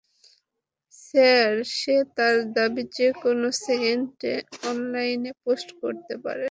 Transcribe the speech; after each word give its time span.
Sir, 1.03 1.49
সে 1.75 1.95
তার 2.17 2.35
দাবি 2.55 2.83
যেকোনো 2.97 3.47
সেকেন্ডে 3.65 4.33
অনলাইন 4.69 5.21
পোস্ট 5.43 5.69
করতে 5.81 6.13
পারে। 6.17 6.39